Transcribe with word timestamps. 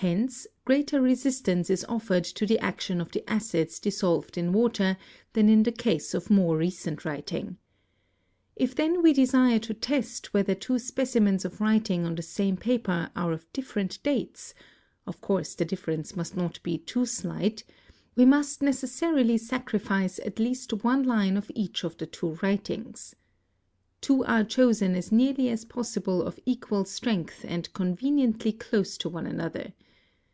Hence 0.00 0.46
greater 0.64 1.00
resistance 1.02 1.68
is 1.68 1.84
offered 1.88 2.22
to 2.22 2.46
the 2.46 2.60
action 2.60 3.00
of 3.00 3.10
the 3.10 3.28
acids 3.28 3.80
dissolved 3.80 4.38
in 4.38 4.52
water 4.52 4.96
than 5.32 5.48
in 5.48 5.64
the 5.64 5.72
case 5.72 6.14
of 6.14 6.30
more 6.30 6.56
recent 6.56 7.04
writing. 7.04 7.58
If 8.54 8.76
then 8.76 9.02
we 9.02 9.12
desire 9.12 9.58
to 9.58 9.74
test 9.74 10.32
whether 10.32 10.54
two 10.54 10.78
specimens 10.78 11.44
of 11.44 11.60
writing 11.60 12.04
on 12.04 12.14
the 12.14 12.22
same 12.22 12.56
paper 12.56 13.10
are 13.16 13.32
of 13.32 13.52
different 13.52 14.00
dates—of 14.04 15.20
course 15.20 15.56
the 15.56 15.64
difference 15.64 16.14
must 16.14 16.36
not 16.36 16.62
be 16.62 16.78
too 16.78 17.04
slight—we 17.04 18.24
must 18.24 18.60
neces 18.60 18.90
sarily 19.00 19.36
sacrifice 19.40 20.20
at 20.20 20.38
least 20.38 20.72
one 20.84 21.02
line 21.02 21.36
of 21.36 21.50
each 21.56 21.82
of 21.82 21.96
the 21.96 22.06
two 22.06 22.38
writings. 22.40 23.16
''T'wo 24.02 24.22
are 24.28 24.44
chosen 24.44 24.94
as 24.94 25.10
nearly 25.10 25.48
as 25.48 25.64
possible 25.64 26.22
of 26.22 26.38
equal 26.46 26.84
strength 26.84 27.44
and 27.48 27.72
conveniently 27.72 28.52
close 28.52 28.96
to 28.98 29.08
one 29.08 29.26
another. 29.26 29.72